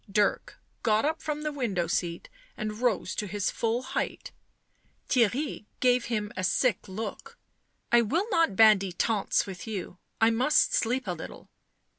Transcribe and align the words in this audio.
Dirk 0.11 0.59
got 0.81 1.05
up 1.05 1.21
from 1.21 1.43
the 1.43 1.51
window 1.51 1.85
seat 1.85 2.27
and 2.57 2.79
rose 2.79 3.13
to 3.13 3.27
his 3.27 3.51
full 3.51 3.83
height. 3.83 4.31
Theirry 5.07 5.67
gave 5.79 6.05
him 6.05 6.31
a 6.35 6.43
sick 6.43 6.87
look." 6.87 7.37
1 7.91 8.09
will 8.09 8.27
not 8.31 8.55
bandy 8.55 8.91
taunts, 8.91 9.45
with 9.45 9.67
you. 9.67 9.99
I 10.19 10.31
must 10.31 10.73
sleep 10.73 11.05
a 11.05 11.13
little." 11.13 11.51